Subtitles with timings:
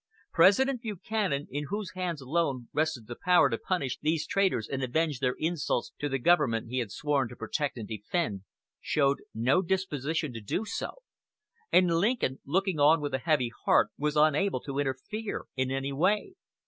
[0.33, 5.19] President Buchanan, in whose hands alone rested the power to punish these traitors and avenge
[5.19, 8.41] their insults to the government he had sworn to protect and defend,
[8.79, 11.03] showed no disposition to do so;
[11.71, 16.33] and Lincoln, looking on with a heavy heart, was unable to interfere in any way.